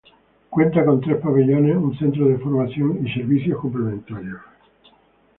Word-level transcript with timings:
Cuenta 0.49 0.83
con 0.83 0.99
tres 0.99 1.17
pabellones, 1.21 1.75
un 1.75 1.93
centro 1.95 2.25
de 2.25 2.31
información 2.33 3.05
y 3.05 3.13
servicios 3.13 3.59
complementarios. 3.59 4.41